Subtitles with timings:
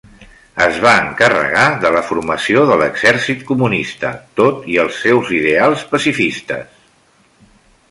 [0.63, 6.77] Es va encarregar de la formació de l'exèrcit comunista, tot i els seus ideals pacifistes.